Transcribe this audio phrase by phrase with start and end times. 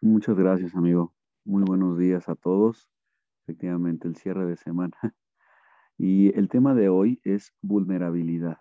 [0.00, 1.12] Muchas gracias, amigo.
[1.44, 2.88] Muy buenos días a todos.
[3.42, 4.96] Efectivamente, el cierre de semana.
[6.00, 8.58] Y el tema de hoy es vulnerabilidad.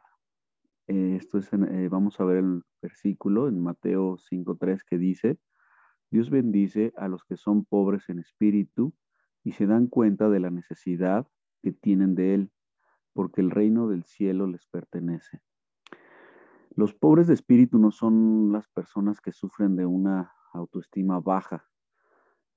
[0.87, 5.37] Eh, esto es, eh, vamos a ver el versículo en Mateo 5.3 que dice,
[6.09, 8.95] Dios bendice a los que son pobres en espíritu
[9.43, 11.27] y se dan cuenta de la necesidad
[11.61, 12.51] que tienen de Él,
[13.13, 15.39] porque el reino del cielo les pertenece.
[16.75, 21.65] Los pobres de espíritu no son las personas que sufren de una autoestima baja.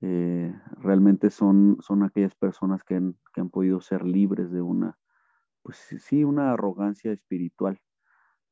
[0.01, 4.97] Eh, realmente son, son aquellas personas que han, que han, podido ser libres de una,
[5.61, 7.79] pues sí, una arrogancia espiritual,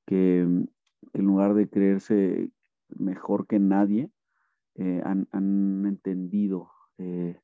[0.05, 2.51] que, en lugar de creerse
[2.89, 4.11] mejor que nadie,
[4.75, 7.41] eh, han, han, entendido eh,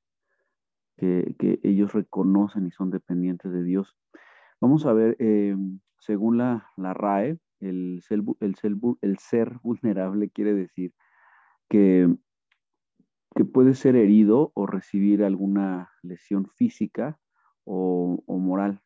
[0.97, 3.97] que, que, ellos reconocen y son dependientes de Dios.
[4.61, 5.17] Vamos a ver,
[5.99, 8.21] según la, la RAE, el ser
[9.61, 10.93] vulnerable quiere decir
[11.69, 12.13] que,
[13.51, 17.19] puede ser herido o recibir alguna lesión física
[17.65, 18.81] o, moral.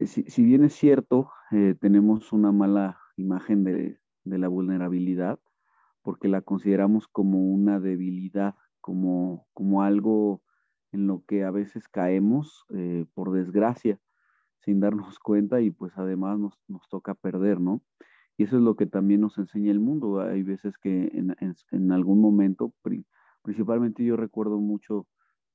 [0.00, 5.38] Si, bien es cierto, eh, tenemos una mala imagen de, la vulnerabilidad
[6.02, 10.42] porque la consideramos como una debilidad, como, como algo
[10.92, 13.98] en lo que a veces caemos eh, por desgracia,
[14.60, 17.82] sin darnos cuenta y pues además nos, nos toca perder, ¿no?
[18.36, 20.20] Y eso es lo que también nos enseña el mundo.
[20.20, 21.36] Hay veces que en,
[21.70, 22.72] en, algún momento,
[23.42, 25.06] principalmente yo recuerdo mucho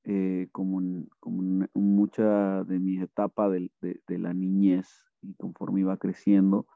[0.04, 0.80] eh, como,
[1.20, 4.88] como mucha de mi etapa de, de, de, la niñez
[5.20, 6.66] y conforme iba creciendo,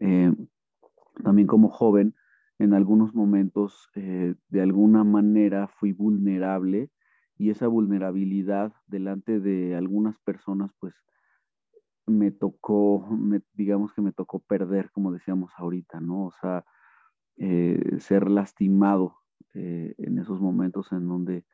[0.00, 0.32] eh,
[1.22, 2.14] también como joven,
[2.58, 6.90] en algunos momentos eh, de alguna manera fui vulnerable
[7.36, 10.94] y esa vulnerabilidad delante de algunas personas pues
[12.08, 16.26] me tocó, me, digamos que me tocó perder, como decíamos ahorita, ¿no?
[16.26, 16.64] O sea,
[17.36, 19.16] eh, ser lastimado
[19.54, 21.44] eh, en esos momentos en donde,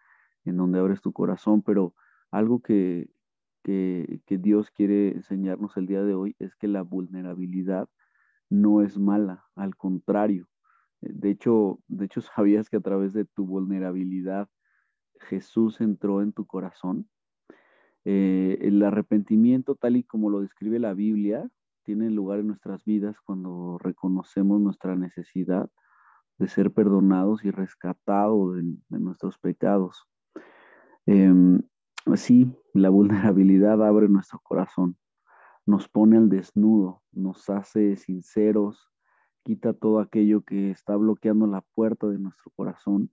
[0.44, 1.94] en donde abres tu corazón, pero
[2.30, 3.10] algo que,
[3.62, 7.88] que, que, Dios quiere enseñarnos el día de hoy es que la vulnerabilidad
[8.50, 10.48] no es mala, al contrario.
[11.02, 14.48] Eh, de hecho, de hecho, sabías que a través de tu vulnerabilidad
[15.20, 17.08] Jesús entró en tu corazón
[18.04, 21.48] eh, el arrepentimiento, tal y como lo describe la Biblia,
[21.84, 25.70] tiene lugar en nuestras vidas cuando reconocemos nuestra necesidad
[26.38, 30.06] de ser perdonados y rescatados de, nuestros pecados.
[31.06, 31.32] Eh,
[32.06, 34.96] así, la vulnerabilidad abre nuestro corazón,
[35.66, 38.90] nos pone al desnudo, nos hace sinceros,
[39.44, 43.10] quita todo aquello que está bloqueando la puerta de nuestro corazón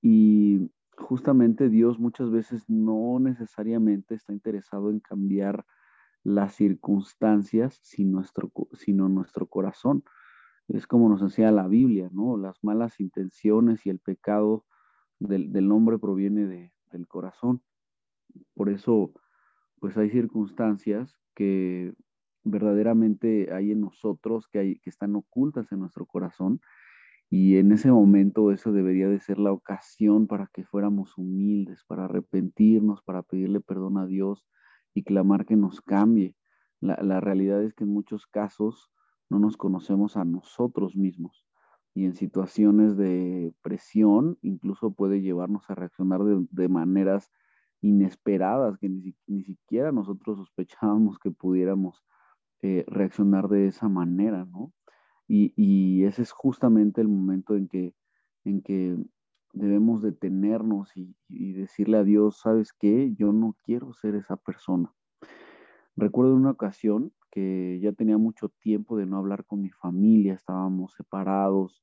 [0.00, 0.71] y
[1.12, 5.66] justamente Dios muchas veces no necesariamente está interesado en cambiar
[6.24, 8.50] las circunstancias, sino nuestro,
[9.10, 10.04] nuestro corazón.
[10.68, 12.38] Es como nos enseña la Biblia, ¿no?
[12.38, 14.64] Las malas intenciones y el pecado
[15.18, 17.62] del, del hombre proviene de, del corazón.
[18.54, 19.12] Por eso,
[19.80, 21.92] pues hay circunstancias que
[22.42, 26.62] verdaderamente hay en nosotros, que, hay, que están ocultas en nuestro corazón
[27.32, 32.04] y en ese momento eso debería de ser la ocasión para que fuéramos humildes, para
[32.04, 34.46] arrepentirnos, para pedirle perdón a Dios
[34.92, 36.36] y clamar que nos cambie.
[36.78, 38.90] La, la realidad es que en muchos casos
[39.30, 41.46] no nos conocemos a nosotros mismos
[41.94, 47.30] y en situaciones de presión incluso puede llevarnos a reaccionar de, de maneras
[47.80, 52.04] inesperadas que ni, ni, siquiera nosotros sospechábamos que pudiéramos
[52.60, 54.70] eh, reaccionar de esa manera, ¿no?
[55.28, 57.94] Y, ese es justamente el momento en que,
[58.44, 58.96] en que
[59.52, 63.14] debemos detenernos y, y, decirle a Dios, ¿sabes qué?
[63.14, 64.92] Yo no quiero ser esa persona.
[65.96, 70.94] Recuerdo una ocasión que ya tenía mucho tiempo de no hablar con mi familia, estábamos
[70.94, 71.82] separados,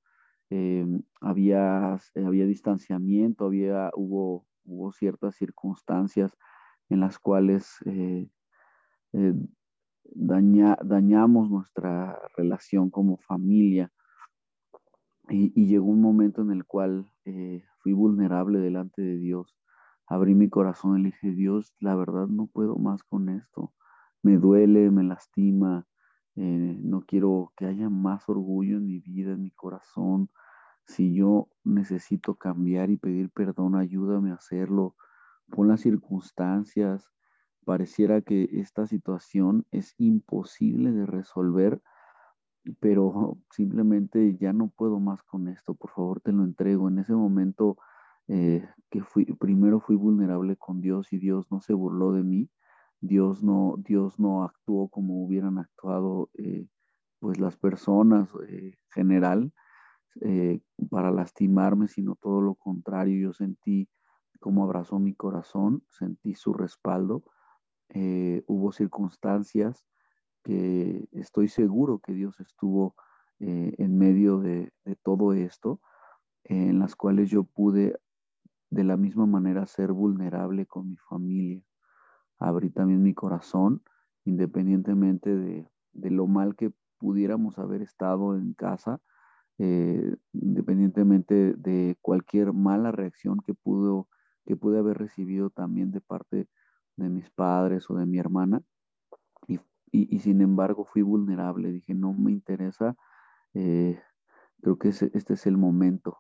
[0.52, 0.86] eh,
[1.22, 6.36] había, había distanciamiento, había, hubo, hubo ciertas circunstancias
[6.90, 8.28] en las cuales eh,
[9.14, 9.34] eh,
[10.14, 13.92] daña, dañamos nuestra relación como familia.
[15.30, 19.56] Y, y, llegó un momento en el cual eh, fui vulnerable delante de Dios.
[20.08, 23.74] Abrí mi corazón y le dije, Dios, la verdad no puedo más con esto.
[24.24, 25.86] Me duele, me lastima.
[26.36, 30.30] Eh, no quiero que haya más orgullo en mi vida, en mi corazón.
[30.86, 34.96] Si yo necesito cambiar y pedir perdón, ayúdame a hacerlo.
[35.52, 37.12] Pon las circunstancias,
[37.66, 41.82] pareciera que esta situación es imposible de resolver,
[42.80, 46.88] pero simplemente ya no puedo más con esto, por favor te lo entrego.
[46.90, 47.78] En ese momento
[48.28, 52.50] eh, que fui, primero fui vulnerable con Dios y Dios no se burló de mí,
[53.02, 56.68] Dios no, Dios no actuó como hubieran actuado eh,
[57.20, 59.52] pues las personas eh, general,
[60.22, 60.60] eh,
[60.90, 63.30] para lastimarme, sino todo lo contrario.
[63.30, 63.88] Yo sentí
[64.40, 67.24] cómo abrazó mi corazón, sentí su respaldo.
[67.90, 69.86] Eh, hubo circunstancias
[70.44, 72.96] que estoy seguro que Dios estuvo
[73.40, 74.72] eh, en medio de,
[75.04, 75.82] todo esto,
[76.44, 78.00] en las cuales yo pude
[78.70, 81.64] de la misma manera ser vulnerable con mi familia.
[82.38, 83.82] Abrí también mi corazón,
[84.26, 89.02] independientemente de, lo mal que pudiéramos haber estado en casa,
[89.58, 94.08] eh, independientemente de cualquier mala reacción que pudo
[94.46, 96.48] que pude haber recibido también de parte
[97.00, 98.62] de mis padres o de mi hermana.
[99.92, 102.96] Y, sin embargo fui vulnerable, dije, no me interesa,
[103.56, 104.00] eh,
[104.62, 106.20] creo que este es el momento.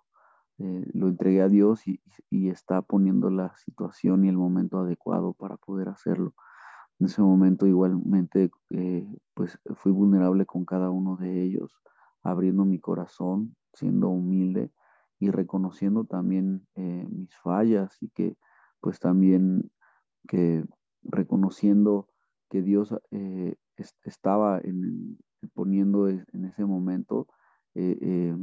[0.57, 5.33] Eh, lo entregué a Dios y, y, está poniendo la situación y el momento adecuado
[5.33, 6.33] para poder hacerlo.
[6.99, 8.49] En ese momento igualmente
[9.35, 11.79] pues fui vulnerable con cada uno de ellos
[12.23, 14.71] abriendo mi corazón, siendo humilde
[15.19, 18.37] y reconociendo también eh, mis fallas y que
[18.81, 19.71] pues también
[20.27, 20.63] que
[21.03, 22.07] reconociendo
[22.49, 23.55] que Dios eh,
[24.03, 25.17] estaba en,
[25.53, 27.27] poniendo en ese momento
[27.75, 28.35] eh,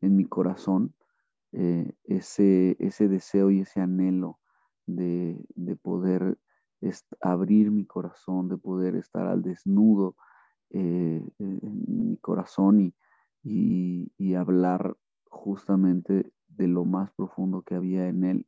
[0.00, 0.94] en mi corazón
[1.50, 4.38] ese, ese deseo y ese anhelo
[4.86, 6.38] de, de poder
[7.20, 10.16] abrir mi corazón, de poder estar al desnudo
[10.70, 12.92] eh, en mi corazón
[13.42, 14.96] y, y, hablar
[15.30, 18.46] justamente de lo más profundo que había en él,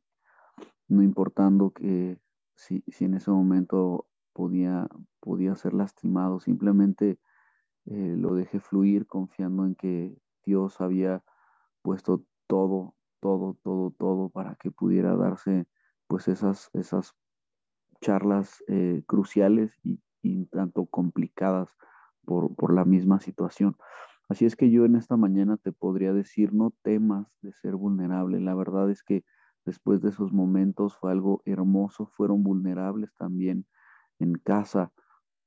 [0.91, 2.19] no importando que
[2.55, 4.87] si, si en ese momento podía,
[5.19, 7.19] podía ser lastimado, simplemente
[7.85, 11.23] eh, lo dejé fluir confiando en que Dios había
[11.81, 15.65] puesto todo, todo, todo, todo para que pudiera darse
[16.07, 17.15] pues esas, esas
[18.01, 21.75] charlas eh, cruciales y, y tanto complicadas
[22.25, 23.75] por, la misma situación.
[24.29, 28.39] Así es que yo en esta mañana te podría decir, no temas de ser vulnerable.
[28.39, 29.23] La verdad es que
[29.65, 33.65] después de esos momentos fue algo hermoso, fueron vulnerables también
[34.19, 34.91] en casa.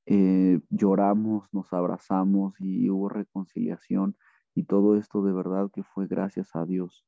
[0.05, 4.15] Eh, lloramos, nos abrazamos y hubo reconciliación
[4.53, 7.05] y todo esto de verdad que fue gracias a Dios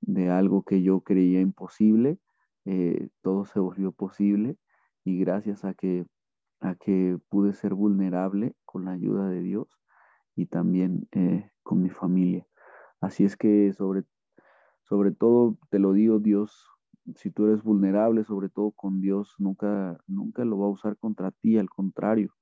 [0.00, 2.18] de algo que yo creía imposible,
[2.64, 4.56] eh, todo se volvió posible
[5.04, 6.06] y gracias a que
[6.60, 9.80] a que pude ser vulnerable con la ayuda de Dios
[10.36, 12.46] y también eh, con mi familia.
[13.00, 14.04] Así es que sobre,
[14.90, 16.68] sobre todo, te lo digo, Dios,
[17.14, 21.30] si tú eres vulnerable, sobre todo con Dios, nunca, nunca lo va a usar contra
[21.30, 22.34] ti, al contrario,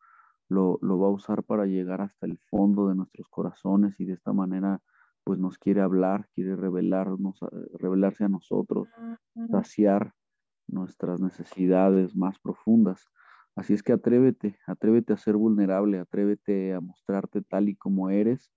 [0.48, 4.14] lo, lo va a usar para llegar hasta el fondo de nuestros corazones y de
[4.14, 4.80] esta manera
[5.24, 7.38] pues nos quiere hablar, quiere revelarnos,
[7.74, 8.88] revelarse a nosotros,
[9.50, 10.14] saciar
[10.68, 13.10] nuestras necesidades más profundas.
[13.56, 18.50] Así es que atrévete, atrévete a ser vulnerable, atrévete a mostrarte tal y como eres.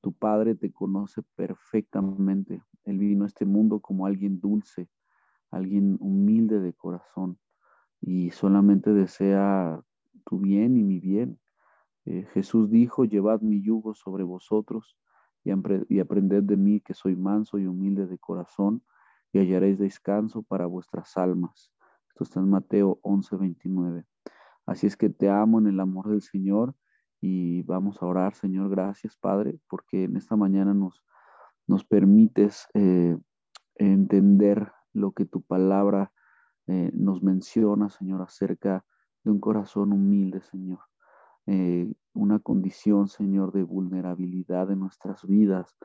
[0.00, 2.62] Tu Padre te conoce perfectamente.
[2.86, 4.88] Él vino a este mundo como alguien dulce,
[5.50, 7.38] alguien humilde de corazón
[8.00, 9.82] y solamente desea
[10.24, 11.38] tu bien y mi bien.
[12.04, 14.96] Eh, Jesús dijo, llevad mi yugo sobre vosotros
[15.44, 15.50] y,
[15.88, 18.82] y aprended de mí que soy manso y humilde de corazón
[19.32, 21.72] y hallaréis descanso para vuestras almas.
[22.08, 24.04] Esto está en Mateo 11, 29.
[24.64, 26.74] Así es que te amo en el amor del Señor
[27.20, 31.04] y vamos a orar, Señor, gracias Padre, porque en esta mañana nos,
[31.66, 33.16] nos permites eh,
[33.76, 36.12] entender lo que tu palabra
[36.66, 38.84] eh, nos menciona, Señor, acerca
[39.24, 40.80] de un corazón humilde, Señor.
[41.46, 45.76] Eh, una condición, Señor, de vulnerabilidad en nuestras vidas,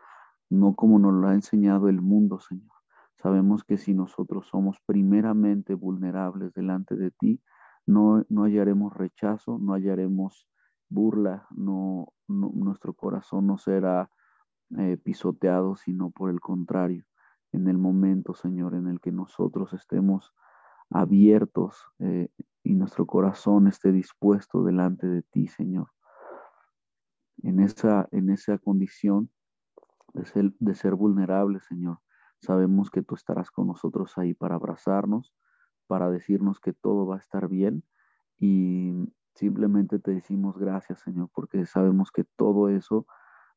[0.50, 2.72] no como nos lo ha enseñado el mundo, Señor.
[3.16, 7.42] Sabemos que si nosotros somos primeramente vulnerables delante de ti,
[7.86, 10.48] no, hallaremos rechazo, no hallaremos
[10.90, 14.10] burla, no, nuestro corazón no será
[14.78, 17.06] eh, pisoteado, sino por el contrario,
[17.52, 20.34] en el momento, Señor, en el que nosotros estemos
[20.90, 22.30] abiertos eh,
[22.64, 25.88] y nuestro corazón esté dispuesto delante de ti, Señor.
[27.44, 29.30] En esa, en esa condición
[30.14, 32.00] de ser, de ser vulnerable, Señor,
[32.40, 35.34] sabemos que tú estarás con nosotros ahí para abrazarnos,
[35.88, 37.84] para decirnos que todo va a estar bien
[38.38, 38.94] y
[39.36, 43.06] simplemente te decimos gracias, Señor, porque sabemos que todo eso,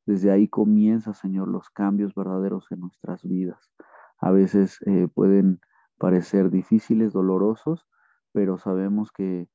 [0.07, 3.71] desde ahí comienza, Señor, los cambios verdaderos en nuestras vidas.
[4.19, 5.61] A veces eh, pueden
[5.99, 7.87] parecer difíciles, dolorosos,
[8.33, 9.49] pero sabemos que,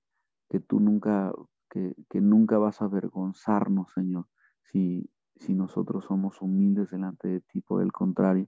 [0.50, 1.34] que tú nunca,
[1.70, 4.28] que, nunca vas a avergonzarnos, Señor,
[4.64, 7.62] si, si nosotros somos humildes delante de ti.
[7.62, 8.48] Por el contrario,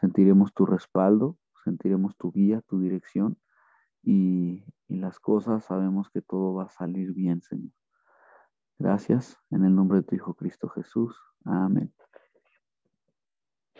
[0.00, 3.38] sentiremos tu respaldo, sentiremos tu guía, tu dirección
[4.02, 7.72] y, las cosas sabemos que todo va a salir bien, Señor.
[8.82, 11.16] Gracias en el nombre de tu Hijo Cristo Jesús.
[11.44, 11.94] Amén.